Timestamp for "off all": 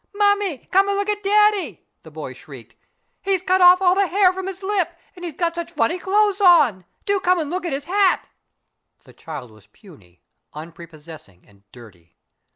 3.61-3.93